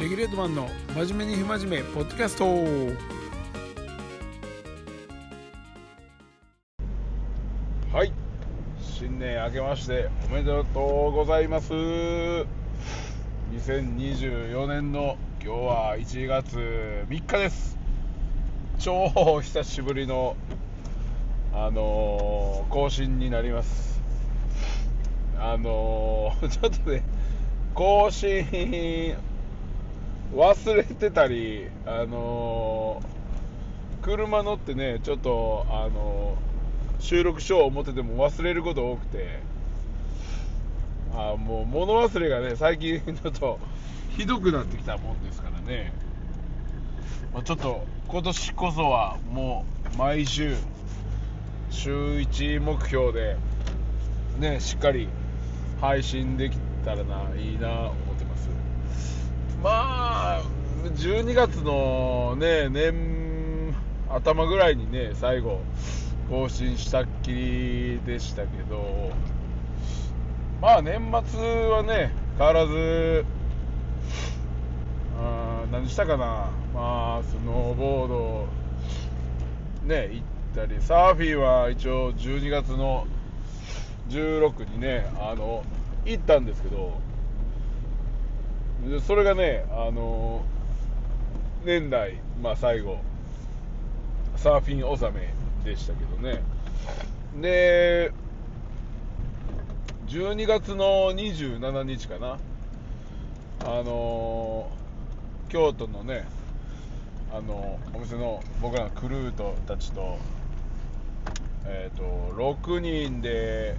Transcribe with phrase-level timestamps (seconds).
[0.00, 2.46] レギュレートマンの真面目に不真面目ポッドキャスト。
[7.96, 8.12] はい。
[8.80, 11.72] 新年明けましておめでとうございます。
[11.72, 17.78] 2024年の今日は1月3日です。
[18.80, 20.34] 超久しぶりの
[21.52, 24.00] あのー更新になります。
[25.38, 27.04] あのー ちょっとね
[27.74, 29.14] 更新
[30.34, 33.14] 忘れてたりあのー
[34.02, 39.54] 車乗ってねちょっとあのー収録しよう思ってても忘れること多くて。
[41.16, 43.58] あもう物忘れがね最近ちょっと
[44.16, 45.92] ひどくなってきたもんですからね、
[47.32, 49.64] まあ、ちょっと今年こそはも
[49.94, 50.56] う毎週
[51.70, 53.36] 週1目標で
[54.38, 55.08] ねしっかり
[55.80, 57.92] 配信できたらないいな
[59.64, 60.42] まあ
[60.84, 63.74] 12月のね年
[64.10, 65.62] 頭ぐらいにね最後
[66.28, 69.10] 更新したっきりでしたけど
[70.60, 73.24] まあ年末はね変わらず
[75.18, 76.50] あ何したかな。
[76.74, 78.46] まあスノーボード
[79.84, 83.06] ね行ったりサーフィンは一応12月の
[84.10, 85.64] 16にねあの
[86.04, 87.00] 行ったんですけど
[89.06, 90.44] それがねあの
[91.64, 92.98] 年内まあ最後
[94.36, 95.32] サーフィン納め
[95.64, 96.42] でしたけどね。
[97.40, 98.12] で
[100.06, 102.38] 12月の27日かな。
[103.64, 104.68] あの
[105.48, 106.26] 京都のね
[107.32, 110.18] あのお店の僕らのクルートたちと
[111.66, 112.02] えっ、と
[112.36, 113.74] 6人で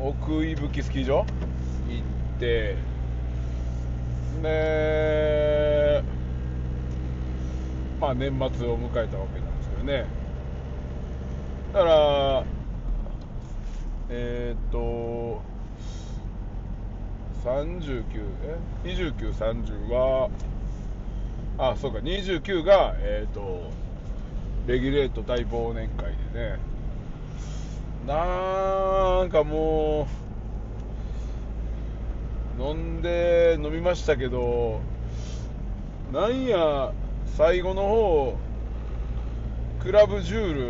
[0.00, 2.76] 奥伊吹スキー場行って
[4.42, 6.02] で
[8.00, 10.06] まあ年末を迎えたわけなんですけどね。
[11.72, 12.44] だから
[14.10, 15.42] えっ、と
[17.44, 18.04] 39
[18.44, 20.30] え？2930は
[21.58, 23.70] あそうか29がえっ、と
[24.66, 26.58] レギュレート大忘年会でね。
[28.06, 30.27] なんかもう
[32.58, 34.80] 飲んで飲みましたけど
[36.12, 36.92] なんや
[37.36, 38.36] 最後の方
[39.80, 40.60] クラブジュール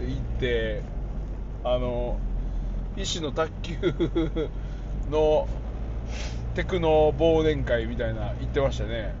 [0.00, 0.82] で行って
[1.62, 2.18] あの
[2.96, 3.76] 医師の卓球
[5.10, 5.48] の
[6.54, 9.14] テクノ忘年会みたいな行ってましたね。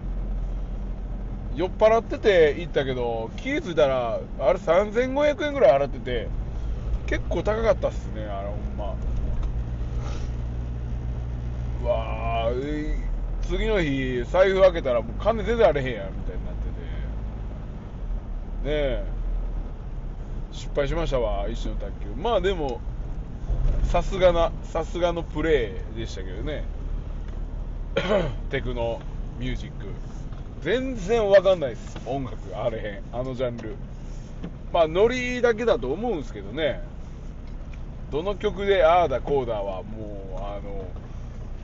[1.54, 6.28] 酔っ払ってて行ったけど気づいたらあれ3500円ぐらい払ってて
[7.06, 8.79] 結構高かったっすねあれほんま
[11.84, 12.94] わー
[13.42, 16.70] 次の日財布開けたらもう金出てられへんやんみたいになってて。
[18.64, 19.04] ねえ。
[20.52, 22.22] 失敗しましたわ一種の卓球。
[22.22, 22.80] まあでも
[23.84, 26.64] さすがなさすがのプレーでしたけどね。
[28.50, 29.00] テクノ
[29.38, 29.86] ミュージック。
[30.62, 32.36] 全然わかんないです音楽。
[32.54, 33.02] あれへん。
[33.12, 33.74] あのジャンル。
[34.72, 36.80] まあノリだけだと思うんですけどね。
[38.12, 40.84] どの曲でああだこうだはもうあの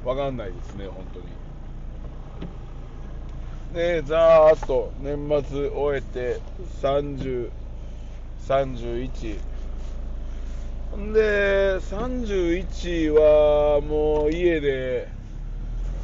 [0.06, 1.26] わかんないですね本当に。
[3.74, 5.18] でざーっと年
[5.48, 6.40] 末終えて
[6.80, 7.50] 3031
[10.92, 15.08] ほんで31はもう家で、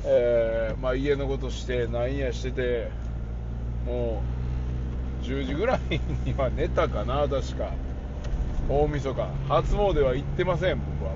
[0.05, 2.91] えーまあ、家のことしてなんやしてて
[3.87, 4.21] も
[5.23, 5.81] う10時ぐらい
[6.27, 7.71] には寝たかな確か。
[8.69, 9.29] 大晦日。
[9.49, 11.13] 初詣は行ってません僕は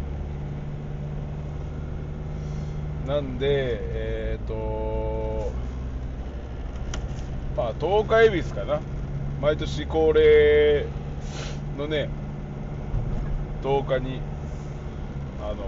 [3.06, 5.52] なんでえっ、と
[7.56, 8.80] まあ10日恵比寿かな。
[9.40, 10.86] 毎年恒例
[11.78, 12.08] のね
[13.62, 14.20] 10日に
[15.40, 15.66] あのー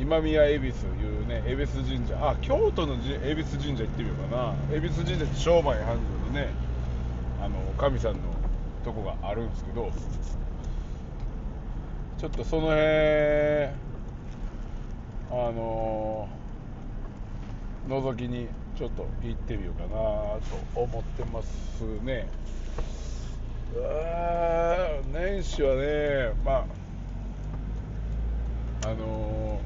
[0.00, 2.16] 今宮恵比寿いうね恵比寿神社。
[2.18, 4.54] あ京都のじ恵比寿神社行ってみようかな。
[4.74, 6.48] 恵比寿神社って商売繁盛のね
[7.42, 8.18] あの神さんの
[8.84, 9.90] とこがあるんですけど
[12.18, 13.68] ちょっとその辺
[15.32, 16.42] あのー
[17.88, 18.46] 覗きに
[18.76, 20.40] ちょっと行ってみようかなと
[20.80, 22.28] 思ってますね。
[23.74, 26.52] うわー年始はねま
[28.82, 29.60] ああの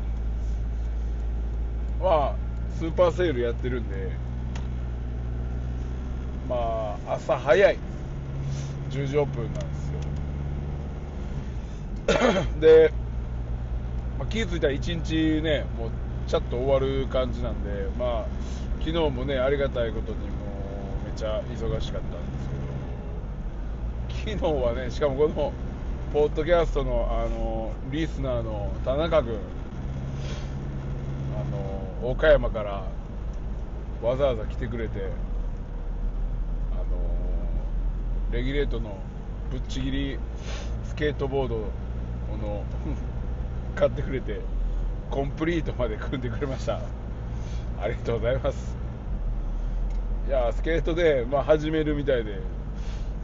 [2.00, 2.36] ーまあ
[2.78, 4.18] スーパーセールやってるんで
[6.48, 7.78] まあ朝早い。
[8.88, 10.00] 10時オープンなんですよ。
[12.60, 12.92] で、
[14.18, 15.90] まあ、気づいたら1日ねもう
[16.26, 18.26] ちゃっと終わる感じなんでまあ
[18.80, 20.24] 昨日もねありがたいことにも
[21.06, 22.38] うめちゃ忙しかったんで
[24.20, 25.52] すけど昨日はねしかもこの
[26.12, 29.38] ポッドキャストのあのリスナーの田中君
[31.34, 31.44] あ
[32.02, 32.84] の岡山から
[34.02, 35.10] わざわざ来てくれて
[36.72, 36.84] あの
[38.32, 38.96] レギュレートの
[39.50, 40.18] ぶっちぎり
[40.84, 41.56] スケートボード
[42.40, 42.64] の
[43.76, 44.40] 買ってくれて
[45.10, 46.80] コンプリートまで組んでくれました。
[47.80, 48.76] ありがとうございます。
[50.26, 52.40] いやスケートで、まあ、始めるみたいで。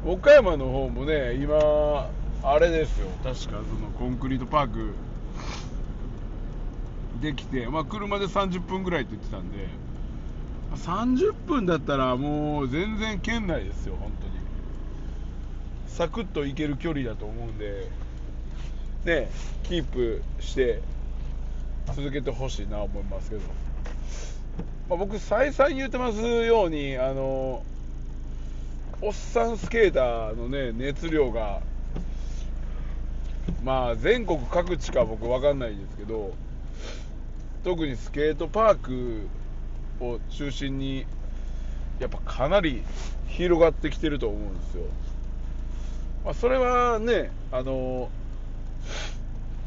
[0.04, 2.10] 岡山の方もね今
[2.42, 3.08] あれですよ。
[3.24, 3.62] 確かその
[3.98, 4.94] コンクリートパーク
[7.20, 9.66] できて、まあ、車で30分ぐらいって言ってたんで。
[10.76, 14.32] 30分だったらもう全然県内ですよ本当に。
[15.86, 17.88] サクッと行ける距離だと思うんで
[19.04, 19.28] ね
[19.64, 20.80] キープして
[21.94, 23.42] 続けてほしいな思いますけど、
[24.88, 27.62] まあ、僕再三言ってますようにあの
[29.00, 31.60] おっさんスケーターのね熱量が
[33.64, 36.32] まあ全国各地か僕分かんないですけど
[37.64, 39.28] 特にスケートパーク
[40.00, 41.04] を中心に
[41.98, 42.82] やっぱかなり
[43.28, 44.84] 広がってきてると思うんですよ、
[46.24, 48.08] まあ、それはねあの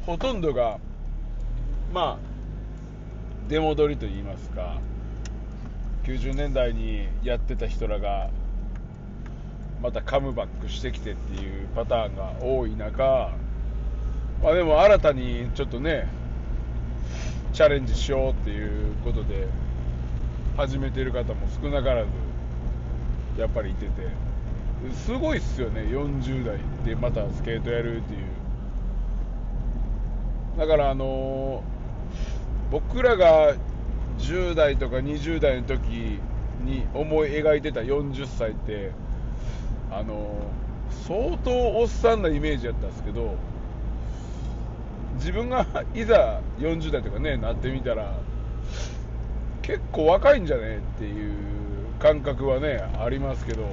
[0.05, 0.79] ほとんどが
[1.93, 2.35] まあ
[3.49, 4.77] 出戻りといいますか
[6.03, 8.29] 90年代にやってた人らが
[9.81, 13.31] またカムバックしてきてっていうパターンが多い中
[14.43, 16.07] まあでも新たにちょっとね
[17.53, 19.47] チャレンジしようっていうことで
[20.57, 22.09] 始めてる方も少なからず
[23.39, 23.91] やっぱりいてて
[25.05, 28.44] すごいっすよね40代でまたスケートやるっていう。
[30.57, 31.63] だからあの、
[32.71, 33.55] 僕らが
[34.19, 36.19] 10代とか20代の時
[36.63, 38.91] に思い描いてた40歳って
[39.91, 40.35] あの、
[41.07, 43.35] 相当おっさんなイメージやったんですけど
[45.15, 48.13] 自分が いざ40代とかねなってみたら
[49.61, 51.33] 結構若いんじゃねっていう
[51.99, 53.65] 感覚はねありますけど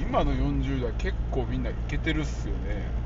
[0.00, 2.99] 今の40代結構みんないけてるっすよね。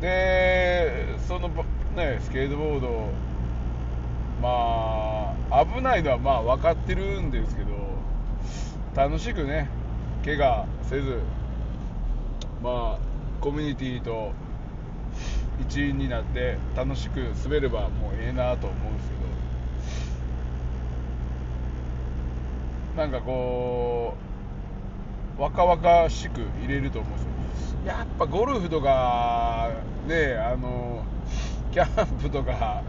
[0.00, 3.10] でそのねスケートボード
[4.40, 7.70] まあ危ないのはまあ分かってるんですけど
[8.94, 9.68] 楽しくね
[10.24, 11.20] 怪我せず
[12.62, 12.98] まあ
[13.40, 14.32] コミュニティと
[15.60, 19.28] 一員になって楽しく滑ればもうええなと思うんですけど。
[22.98, 24.16] なんかこ
[25.38, 27.37] う若々しく入れると思うんですよ。
[27.86, 29.70] やっぱゴルフとか
[30.06, 31.04] ねあの
[31.72, 32.82] キャンプとか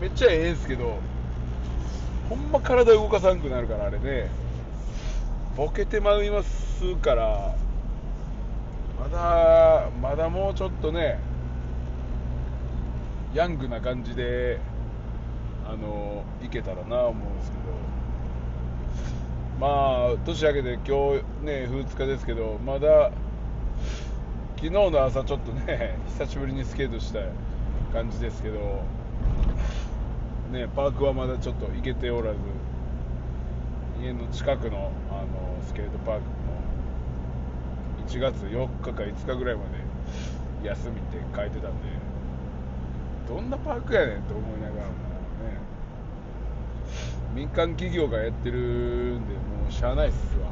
[0.00, 0.98] めっちゃええんすけど
[2.28, 4.30] ほんま体動かさんくなるからあれね。
[5.56, 7.54] ボケてまいますから
[8.98, 11.20] まだまだもうちょっとね
[13.34, 14.58] ヤングな感じで
[15.64, 17.64] あのいけたらな思うんですけど。
[19.60, 23.12] まあ年明けて今日ね2日ですけどまだ
[24.56, 27.20] 昨日の朝ちょっとね 久しぶりにスケートした
[27.92, 28.82] 感じですけど
[30.52, 32.38] ねパークはまだちょっと行けておらず
[34.02, 36.26] 家の近くのあのスケートパークも
[38.06, 39.62] 1月4日か5日ぐらいま
[40.62, 41.88] で休みって書いてたんで
[43.28, 44.94] どんなパークやねんと思いながらもね
[47.34, 50.48] 民間企業がやってるんでもうしゃあないっすわ、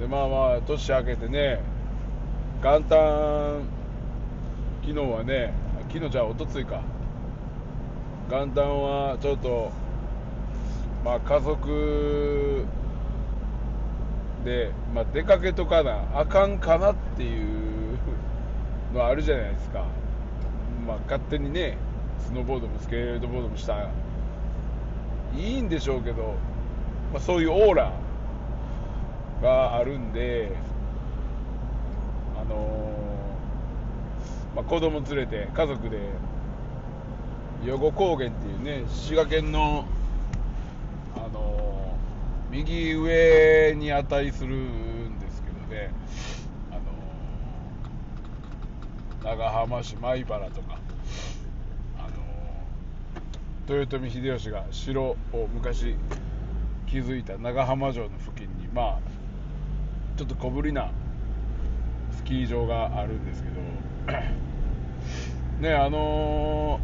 [0.00, 1.60] でまあまあ年明けてね
[2.62, 3.62] 元旦
[4.80, 5.52] 昨日はね
[5.92, 6.82] 昨日じゃあおとついか。
[8.30, 9.72] 元旦はちょっと
[11.04, 12.64] まあ家族
[14.44, 17.98] で、まあ、出かけとかなあかんかなっていう
[18.94, 19.84] のはあるじゃないですか、
[20.86, 21.76] まあ、勝手にね
[22.20, 23.90] スノーボードもスケートボードもした
[25.36, 26.36] いいんでしょうけど、
[27.12, 27.92] まあ、そういうオーラ
[29.42, 30.52] があるんで
[32.40, 35.98] あのー、まあ、子供連れて家族で
[37.62, 39.86] 余呉高原っていうね滋賀県の
[41.16, 41.96] あの
[42.50, 45.92] 右上に値するんですけどね、
[46.72, 46.74] あ
[49.24, 50.80] の長浜市米原とか、
[53.70, 55.16] 豊臣秀吉が城を
[55.54, 55.94] 昔
[56.90, 59.09] 築いた長浜城の付近に、まあ、
[60.20, 60.90] ちょっと小ぶりな
[62.14, 64.18] スキー場があるんですけど、
[65.66, 66.78] ねあの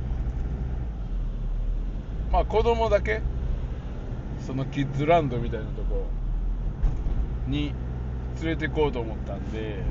[2.30, 3.20] ーまあ子供だけ
[4.46, 6.06] そのキッズランドみたいなとこ
[7.46, 7.74] に
[8.40, 9.82] 連れて行こうと思ったんで、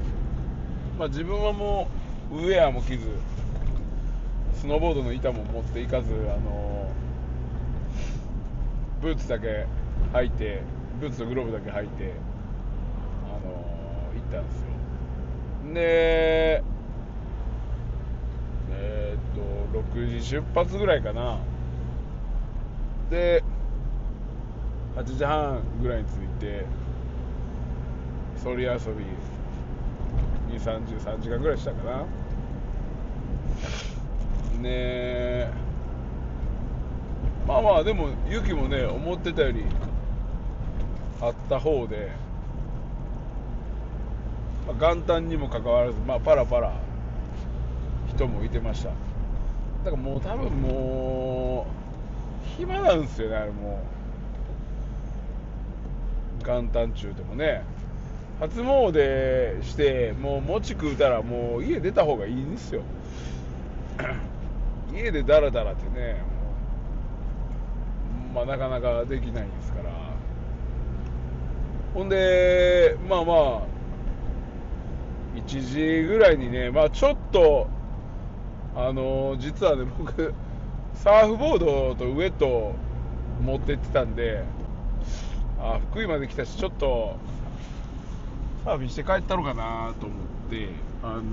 [0.97, 1.87] まあ、自分はも
[2.31, 3.05] うウェアも着ず
[4.59, 6.89] スノーボードの板も持っていかず、あの
[9.03, 9.67] ブーツだけ
[10.13, 10.63] 履いて
[10.99, 12.11] ブーツとグローブだけ履いて、
[14.29, 14.65] ったんですよ。
[15.73, 16.63] で
[18.71, 19.41] えーっと
[19.95, 21.39] 6時出発ぐらいかな。
[23.09, 23.43] で
[24.95, 26.65] 8時半ぐらいに着いて
[28.41, 29.05] そり遊び
[30.55, 32.05] 2 3 3時間ぐらいしたかな。
[34.61, 35.51] ねえ
[37.47, 39.65] まあまあでも雪もね思ってたより
[41.21, 42.11] あった方で、
[44.67, 46.73] まあ、元旦にもかかわらずまあパラパラ
[48.15, 48.89] 人もいてました。
[48.89, 53.79] だからもう多分もう暇なんですよねあれも
[56.41, 56.45] う。
[56.45, 57.63] 元旦中でもね。
[58.39, 62.81] 初詣してもう餅食うたらもう家出た方がいいんですよ。
[64.93, 66.21] 家でダラダラってね
[68.33, 69.89] まあなかなかできないんですから。
[71.93, 73.74] ほんでまあまあ
[75.35, 77.67] 1時ぐらいにねまあちょっと
[78.75, 80.33] あの実はね僕
[80.93, 82.73] サーフボードとウエット
[83.43, 84.43] 持ってってたんで
[85.59, 87.17] あ福井まで来たしちょっと
[88.63, 90.69] サーフィンして帰ったのかなと思って
[91.03, 91.23] あの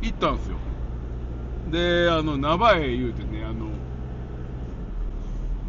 [0.00, 0.56] 行ったんですよ。
[1.70, 3.66] であの名前言うてねあの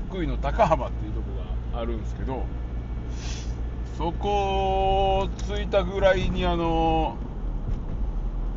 [0.10, 1.28] 福井の高浜っていうとこ
[1.74, 2.46] があるんですけど
[3.98, 7.18] そこを着いたぐらいにあの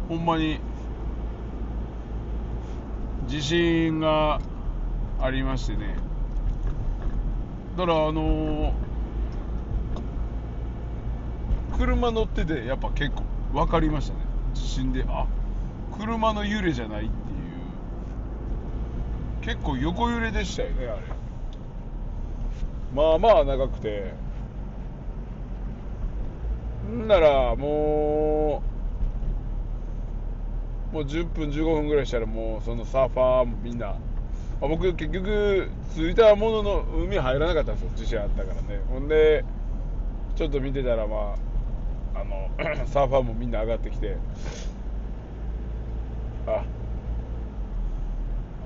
[0.08, 0.60] ほんまに
[3.26, 4.40] 地震が
[5.20, 5.96] ありましてね。
[7.76, 8.74] だからあの
[11.76, 13.22] 車乗っててやっぱ結構
[13.52, 14.20] 分かりましたね。
[14.54, 15.26] 地震であ
[15.96, 17.12] 車の揺れじゃないっていう。
[19.40, 21.02] 結構横揺れでしたよねあれ。
[22.94, 24.14] まあまあ長くて。
[26.92, 28.62] ならも
[30.92, 33.96] うもう10分15分ぐらいしたらもうそのサーファーもみんな、あ、
[34.60, 38.80] 僕結局着いたものの海入らなかったんですよ地震あったからね。
[38.90, 39.42] ほんで
[40.36, 41.34] ちょっと見てたらま
[42.14, 42.50] ああの
[42.86, 44.16] サーファーもみんな上がってきて。
[46.46, 46.64] あ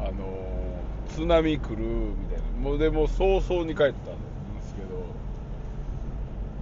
[0.00, 0.46] あの
[1.08, 2.46] 津波来るみたいな。
[2.60, 4.25] もうでも早々に帰ったんで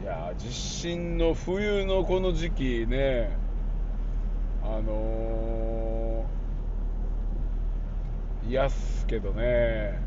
[0.04, 3.34] いや地震の冬のこの時期ね。
[4.62, 9.98] あのー、嫌っすけどね。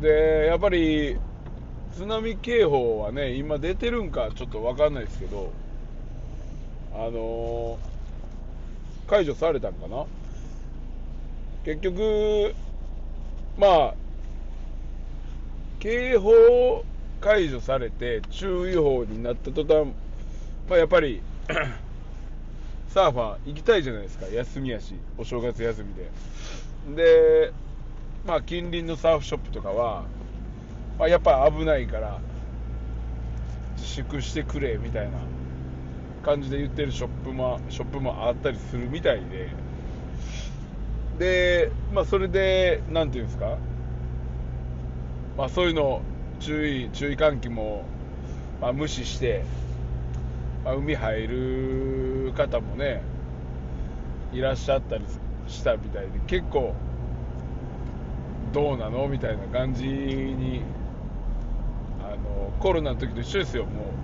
[0.00, 1.18] でやっぱり
[1.92, 5.52] 津波警報はね今出てるんかちょっと分かんないですけど
[6.94, 7.76] あのー
[9.06, 10.06] 解除されたんかな。
[11.62, 12.54] 結局
[13.58, 13.94] まあ
[15.78, 16.86] 警報
[17.20, 19.92] 解除されて注意報になった途端、
[20.68, 21.20] まあ、やっぱり
[22.88, 24.26] サーファー行きたいじゃないですか。
[24.26, 27.02] 休みやしお正月休みで。
[27.04, 27.52] で
[28.26, 30.04] まあ近隣のサーフショップとかは、
[30.98, 32.18] まあ、やっぱ危ないから
[33.76, 35.18] 自粛してくれみたいな
[36.22, 39.48] 感じで言ってるショップもショップもあったりするみたいで。
[41.18, 43.58] でまあそれでなんていうんですか。
[45.36, 46.00] まあそういうの
[46.40, 47.84] 注意注意喚起も、
[48.60, 49.44] まあ、無視して、
[50.64, 53.02] まあ、海入る方もね
[54.32, 55.04] いらっしゃったり
[55.46, 56.74] したみたいで結構
[58.52, 60.62] どうなのみたいな感じに
[62.02, 63.98] あのコロナの時と一緒ですよもう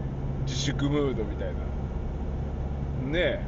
[0.44, 1.54] 自粛ムードみたいな。
[3.10, 3.40] ね。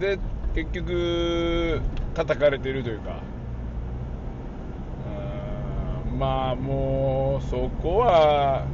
[0.00, 0.18] えで
[0.54, 1.80] 結局
[2.14, 3.20] 叩かれてるというか。
[6.18, 8.64] まあもうそこは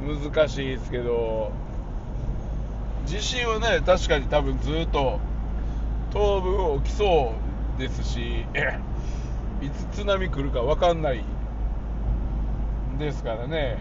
[0.00, 1.52] 難しいですけど
[3.06, 5.18] 地震はね確かに多分ずっと
[6.12, 7.34] 当分起きそ
[7.76, 8.40] うですし
[9.60, 11.24] いつ津波来るか分かんない
[12.98, 13.78] ですからね。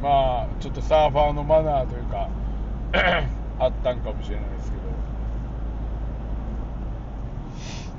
[0.00, 2.28] んまあちょっとサーファーのマナーというか
[3.58, 4.82] あったんかもしれないですけど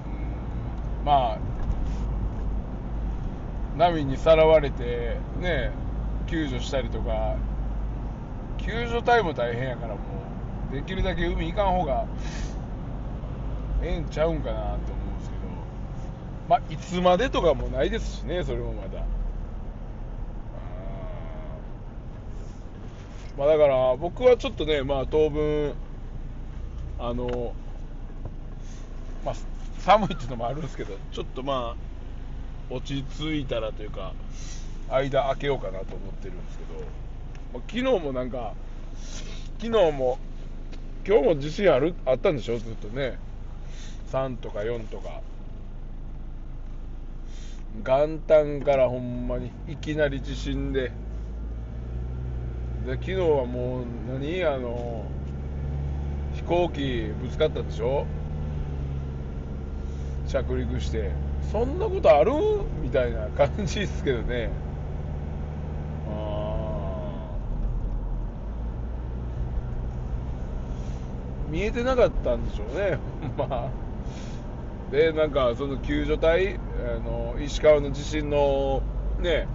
[0.06, 1.40] うんまあ
[3.78, 5.72] 波にさらわれてね
[6.28, 7.36] 救助したりとか
[8.58, 10.02] 救助隊も大変やからも
[10.72, 12.06] うできるだけ海行かん方が
[13.82, 15.42] ええんちゃうんかなと思うんですけど。
[16.50, 19.06] まあいつまでとかもないですしねそれもまだ。
[23.38, 25.74] まあだから僕はちょっとねまあ当分
[27.00, 27.54] あの
[29.24, 29.36] まあ
[29.80, 34.14] 寒いっていうのもあるんですけどちょっとまあ落ち着いたらというか
[34.90, 36.80] 間空けようかなと思ってるんですけど、
[37.54, 38.54] まあ、昨日もなんか
[39.60, 40.20] 昨日も
[41.08, 42.60] 今日も地震あるあったんでしょ？
[42.60, 43.18] ずっとね。
[44.12, 45.22] 3とか4とか。
[47.84, 50.92] 元旦からほんまにいきなり地震で。
[52.86, 54.44] で昨日はもう何？
[54.46, 55.06] あの
[56.36, 58.06] 飛行機ぶつかったでしょ？
[60.30, 61.12] 着陸して
[61.52, 62.32] そんなことある？
[62.84, 64.50] みたいな感じですけどね。
[71.50, 73.00] 見えてなかったんでしょうね
[73.38, 73.48] ま。
[73.50, 73.70] あ
[74.92, 76.60] でなんかその救助隊あ
[77.04, 78.82] の石川の地震の
[79.20, 79.48] ね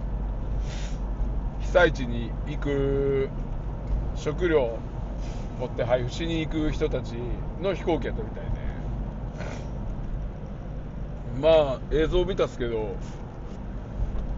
[1.59, 3.29] 被災地に行く
[4.15, 4.77] 食料
[5.59, 7.15] 持って配布しに行く人たち
[7.61, 8.49] の飛行機やったみたいで
[11.41, 12.95] まあ映像見たっすけど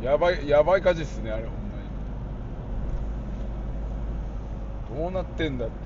[0.01, 1.57] やばいやばい火事っすねあれほんま
[4.99, 5.03] に。
[5.03, 5.77] どうなってんだってい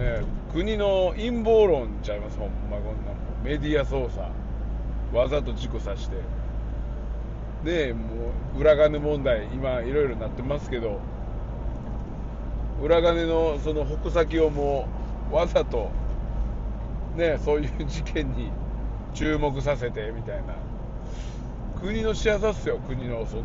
[0.00, 0.20] う。
[0.20, 4.20] もうね国の陰謀論ちゃいますほんまこんなメディア操作。
[5.16, 6.16] わざと事故させて。
[7.64, 11.00] でもう裏金問題今いろいろなってますけど。
[12.82, 14.88] 裏金のその矛先をも
[15.30, 15.90] うわざと
[17.16, 18.50] ねそういう事件に
[19.14, 20.54] 注目させてみたいな。
[21.80, 23.44] 国の仕業っすよ国のそんな。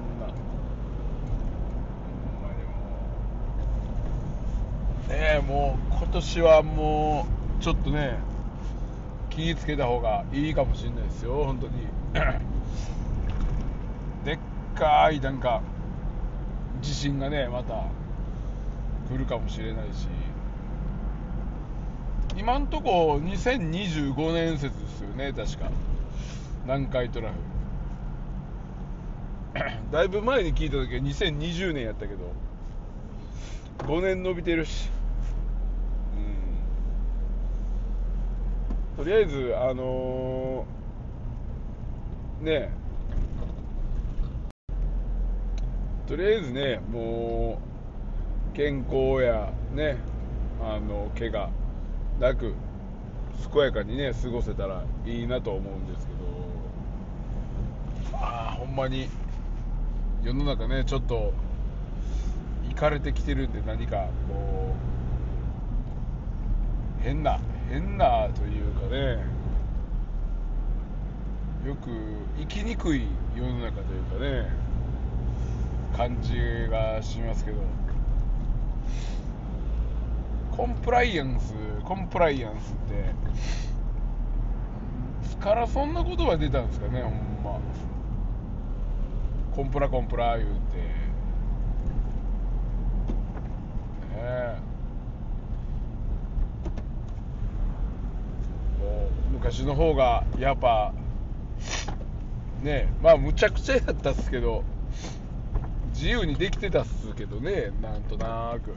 [5.08, 7.25] ねえもう今年はも
[7.60, 8.18] うちょっとね
[9.30, 11.88] 気をつけた方がいいかもしれないですよ本当に。
[14.25, 14.40] でっ
[14.75, 15.62] かいなんか
[16.82, 17.86] 地震がねまた
[19.10, 20.08] 来るかもしれないし。
[22.38, 25.72] 今んとこ2025年説ですよね確か。
[26.66, 27.36] 南海トラフ。
[29.92, 32.32] だいぶ前に聞いた時は2020年やったけど。
[33.80, 34.92] 5年伸びてるし。
[38.98, 39.04] うん。
[39.04, 42.70] とりあえずあのー、ね。
[46.06, 47.60] とりあえずねも
[48.54, 49.98] う健康やね
[50.62, 51.67] あの怪我。
[52.20, 52.53] なく
[53.53, 56.18] 健やかにね過ごせたらいいなと思うんですけど。
[58.14, 59.10] ああほんまに
[60.24, 61.34] 世の中ねちょっと
[62.70, 64.74] いかれてきてるんで何かこ
[67.00, 69.38] う変な変なというかね。
[71.66, 71.90] よく
[72.40, 74.50] 生きにくい世の中というかね。
[75.96, 76.36] 感じ
[76.70, 77.58] がしますけど。
[80.57, 81.53] コンプライアンス
[81.85, 82.96] コンプライアンスって。
[85.27, 87.59] いつからそんな言葉出たんですかねほんま。
[89.55, 90.55] コンプラコンプラ言うて。
[90.57, 90.57] ね
[94.17, 94.57] え。
[99.31, 100.91] 昔の方がやっぱ
[102.63, 104.63] ねまあむちゃくちゃやったっすけど
[105.93, 108.74] 自由にできてたっすけどねなんとなく。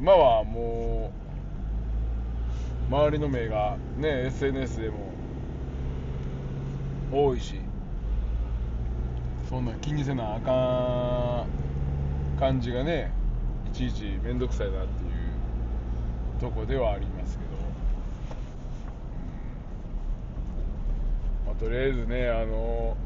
[0.00, 1.10] 今はも
[2.88, 5.12] う周りの目がね SNS でも
[7.10, 7.56] 多いし
[9.48, 11.46] そんな気にせなあか
[12.36, 13.10] ん感じがね
[13.72, 17.50] いちいち面倒くさいなっていうとこではありますけど。
[21.44, 22.96] まあとりあえずねあの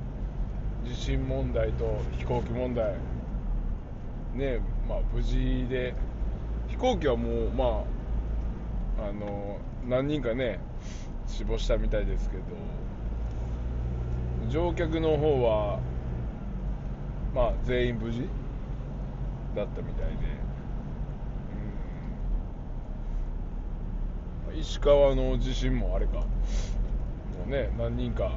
[0.84, 2.92] 地震問題と飛行機問題
[4.34, 5.94] ねまあ無事で
[6.78, 7.84] 行機はもうま
[9.04, 10.60] ああの何人かね
[11.26, 12.42] 死亡したみたいですけど
[14.48, 15.80] 乗客の方は
[17.34, 18.26] まあ全員無事
[19.54, 20.14] だったみたいで、
[24.54, 26.24] うん、石川の地震もあれかも
[27.46, 28.32] うね何人か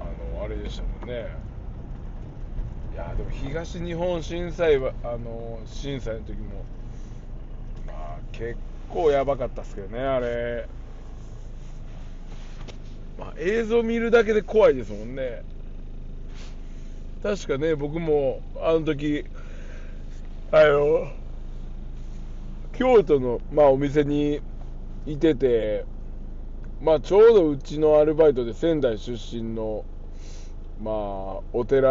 [0.00, 1.51] あのあれでしたもんね。
[2.92, 6.64] いやでも東日本震災はあの震災の時も
[7.86, 8.56] まあ結
[8.90, 10.68] 構やばかったっすけどねあれ。
[13.18, 15.42] あ映像見るだけで怖いですもんね。
[17.22, 19.24] 確かね僕もあの時
[20.50, 21.08] あの
[22.72, 24.40] 京都の、まあ、お店に
[25.06, 25.84] いてて
[26.82, 29.84] まあちょうどうちのアルバイトで仙台出身の
[30.80, 30.94] まあ
[31.52, 31.88] お寺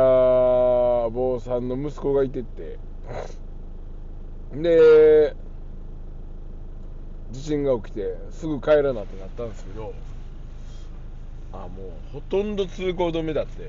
[1.10, 2.80] 坊さんの息子がいてって。
[4.54, 5.36] で
[7.32, 9.94] 地震が起きてすぐ帰らなってなったんですけど
[11.54, 11.70] あもう
[12.14, 13.68] ほとんど通行止めだって、う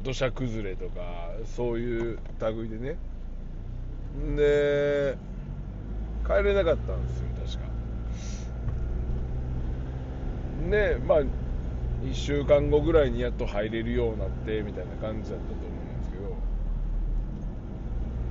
[0.00, 2.96] ん、土砂崩れとかそういう類でね。
[4.36, 5.16] で
[6.26, 7.64] 帰れなかったんですよ確か。
[10.70, 11.22] でまあ
[12.02, 16.36] 1週間後ぐらいにやっと入れるようになってみたいな感じだったと思うんですけど。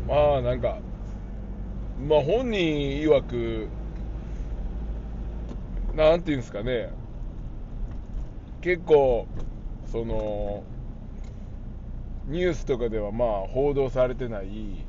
[0.07, 0.79] まあなんか
[2.07, 3.67] まあ本人曰く
[5.95, 6.91] なんていうんですかね。
[8.61, 9.27] 結構
[9.91, 10.63] その
[12.27, 14.85] ニュースとかではまあ報道されてない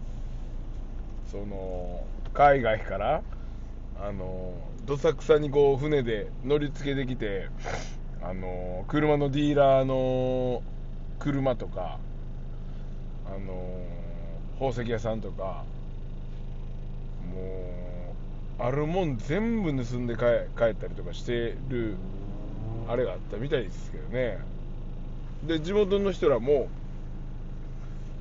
[1.30, 3.22] その海外から
[4.00, 7.48] あのどさくさにこう船で乗り付けてきて
[8.22, 10.62] あの車のディーラーの
[11.18, 11.98] 車とか
[13.26, 13.86] あの
[14.54, 15.64] 宝石屋さんとか
[17.34, 17.40] も
[18.58, 21.96] うあるもん全部盗んで帰ったりとかしてる
[22.88, 24.38] あれがあったみたいですけどね。
[25.46, 26.68] で地元の人らも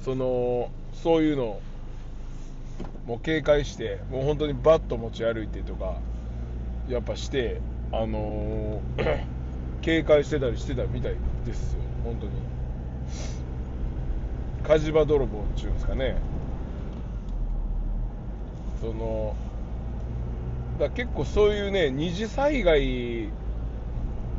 [0.05, 1.59] そのそういうの
[3.05, 5.95] もう警戒してもう本当にバット持ち歩いてとか
[6.87, 7.59] やっぱして
[7.91, 9.38] あのー
[9.81, 11.15] 警戒してたりしてたみたい
[11.45, 11.79] ですよ。
[12.03, 12.31] 本当に。
[14.63, 16.17] 火事場泥棒っていうんですかね。
[18.81, 19.35] その
[20.79, 23.29] だ結構そういうね二次災害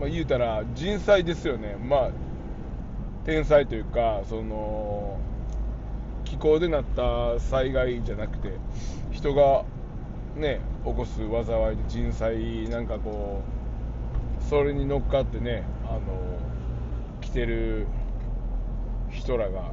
[0.01, 1.77] まあ言うたら人災ですよね。
[1.77, 2.11] まあ
[3.27, 5.19] 天災というかその
[6.25, 8.53] 気候でなった災害じゃなくて
[9.11, 9.65] 人が
[10.37, 13.60] ね起こす災いで人災なんかこう
[14.49, 16.01] それに乗っかってねあの
[17.21, 17.87] 来てる
[19.11, 19.71] 人らが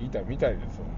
[0.00, 0.92] いたみたいですほんま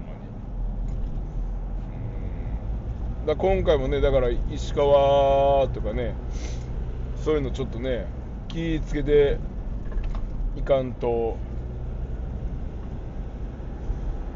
[3.23, 3.27] に。
[3.27, 6.13] だ今回もねだから石川とかね
[7.23, 8.05] そういうのちょっとね
[8.47, 9.37] 気ぃつけて
[10.55, 11.37] いかんと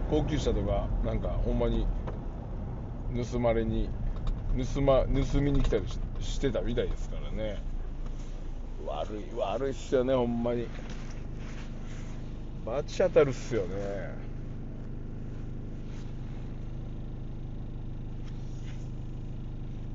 [0.10, 1.86] 高級車とかなんかほんまに
[3.32, 3.90] 盗まれに
[4.74, 5.84] 盗ま盗みに来たり
[6.20, 7.69] してたみたいですからね。
[8.88, 10.68] 悪い悪いっすよねほんまに。
[12.66, 14.14] バチ当たるっすよね。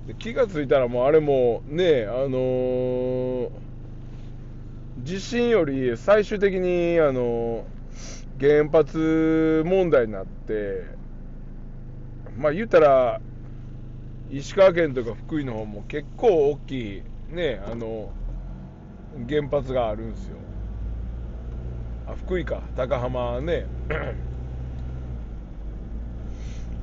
[0.07, 3.49] で気がついたらもうあれもねあのー
[5.03, 7.66] 地震より最終的にあの
[8.40, 10.85] 原発問題になって
[12.38, 13.20] まあ言ったら
[14.31, 18.11] 石川県とか福井の方も結構大きいねあの
[19.29, 20.37] 原発があるんですよ。
[22.07, 22.62] あ福井か。
[22.77, 23.66] 高浜ね。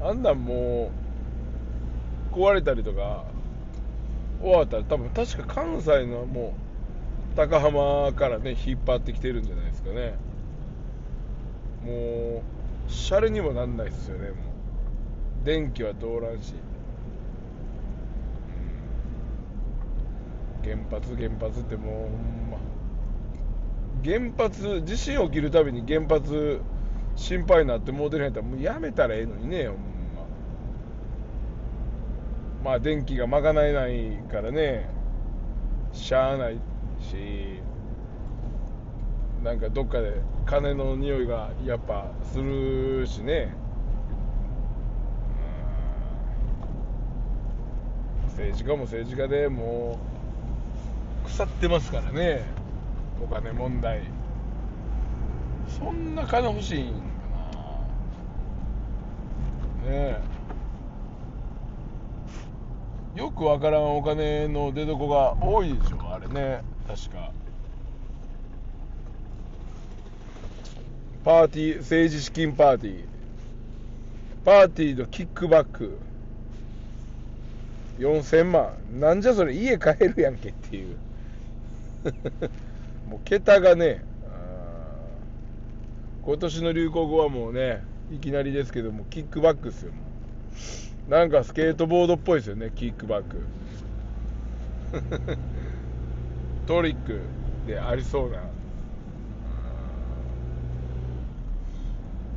[0.02, 0.92] あんなんも
[2.32, 3.26] う壊れたりとか
[4.42, 6.56] 終わったら多分確か関西のも
[7.34, 10.16] う高浜からね引っ張ってきてるんじゃないですかね。
[11.86, 12.42] も
[12.88, 14.36] うシャレにもなんないですよねもう。
[15.44, 16.62] 電気は通らんし、うん
[20.64, 22.58] 原発原発ってもうほんま。
[24.04, 26.62] 原発地震起きるたびに原発
[27.16, 29.82] 心配になってもうてるんやったらもうやめたらええのにねほんま。
[32.64, 34.90] まあ電気が賄えないからね。
[35.92, 36.56] しゃあない
[37.00, 37.62] し。
[39.44, 43.56] なんかどっかで金の匂いがやっぱするしね。
[48.28, 50.11] 政治家も政治家でもう
[51.32, 52.44] 腐ってますからね。
[53.24, 54.02] お金問題。
[55.68, 56.92] そんな金欲しいんか
[59.86, 59.90] な。
[59.90, 60.22] ね
[63.16, 63.20] え。
[63.20, 66.62] よくわからんお金の出所が多いでしょあれね。
[66.88, 67.32] 確か。
[71.24, 73.06] パーティー政治資金パーティー。
[74.44, 75.98] パーティーのキックバック。
[78.00, 78.72] 4000万。
[79.00, 80.98] なんじゃそれ家買えるやんけっていう。
[83.10, 84.04] もう桁がね
[86.24, 89.92] 今年の流行語はもうねいきなりですけどもキックバックですよ。
[91.10, 93.38] なんかスケートボードっぽいですよねキックバック。
[96.68, 97.22] トリック
[97.66, 98.38] でありそうな、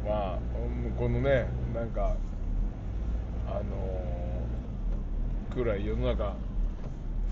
[0.06, 0.38] まあ
[0.96, 2.16] このねなんか
[3.46, 6.34] あのー、くらい世の中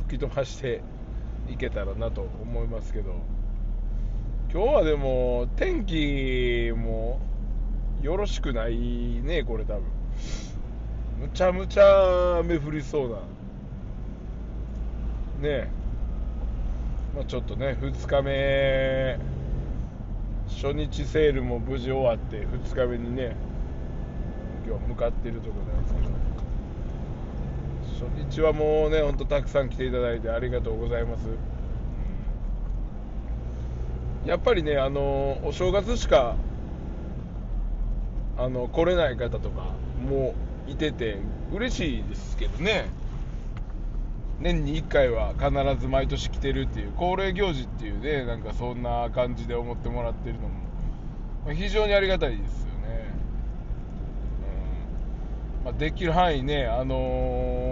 [0.09, 0.83] 吹き飛ばして
[1.49, 3.15] いけたらなと思いますけど。
[4.53, 7.19] 今日はでも天気も
[8.03, 9.83] よろしくないねこれ多分。
[11.21, 13.11] むちゃむちゃ雨降りそう
[15.41, 15.49] な。
[15.49, 15.71] ね。
[17.15, 19.19] まあ、ちょっとね2日目。
[20.49, 23.35] 初日セールも無事終わって2日目にね
[24.67, 26.22] 今日向かってるところなんですけど。
[28.17, 31.27] 初日はもうねほんとたくさん来ていただいてありがとうございます。
[34.27, 36.37] やっぱりねあのお正月しか
[38.39, 39.75] あの来れない方とか
[40.09, 40.35] も
[40.69, 41.19] いてて
[41.53, 42.91] 嬉しいですけどね。
[44.43, 53.15] 年に1回は必ず毎年来てるっていう恒例行事っていうねなんかそんな感じで思ってもらってるのも非常にありがたいですよね、
[55.61, 55.65] うん。
[55.67, 57.72] まあ、できる範囲ねあのー、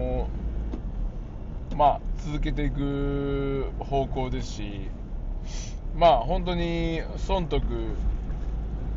[1.77, 4.89] まあ続けていく方向ですし
[5.95, 7.63] まあ本当に損得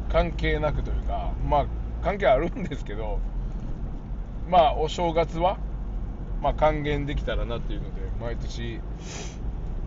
[0.09, 1.65] 関係なくというかまあ
[2.03, 3.19] 関係あるんですけど
[4.49, 5.57] まあお正月は
[6.43, 8.81] まあ、還元できたらなっていうので毎年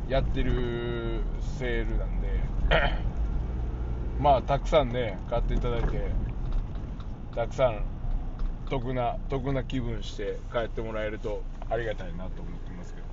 [0.08, 1.20] やってる
[1.58, 2.28] セールなんで
[4.18, 6.00] まあたくさんね買っていただいて
[7.34, 7.82] たくさん
[8.70, 13.06] 得な得な気分して帰ってもらえるとありがたいなと思ってますけど。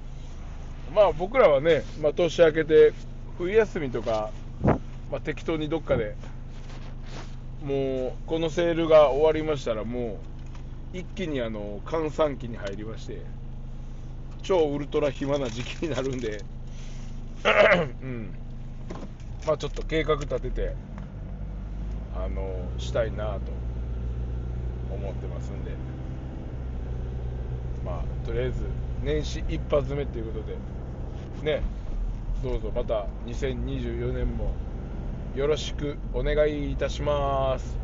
[0.94, 2.94] まあ僕らはね、まあ、年明けて
[3.38, 4.32] 冬休みとか、
[4.64, 6.16] まあ、適当にどっかで
[7.64, 10.20] もうこのセールが終わりましたらも
[10.94, 13.22] う一気にあの閑散期に入りまして
[14.44, 16.44] 超ウルトラ暇な時期になるんで
[18.04, 18.36] うん。
[19.48, 20.76] まあちょっと計画立てて
[22.16, 23.52] あのしたいなと
[24.94, 25.93] 思ってますんで。
[27.86, 28.66] まあとりあえず
[29.04, 30.58] 年始一発目ということで
[31.44, 31.62] ね
[32.44, 34.52] どうぞまた2024年も
[35.36, 37.76] よろしくお願いいたします。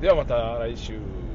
[0.00, 1.27] ではまた来週。